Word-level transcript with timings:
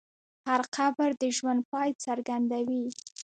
هر 0.47 0.61
قبر 0.75 1.09
د 1.21 1.23
ژوند 1.37 1.61
پای 1.71 1.89
څرګندوي. 2.05 2.85